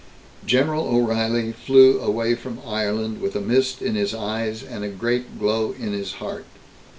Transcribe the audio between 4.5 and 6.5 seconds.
and a great glow in his heart.